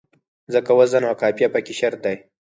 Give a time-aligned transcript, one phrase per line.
[0.53, 2.15] ځکه وزن او قافیه پکې شرط دی.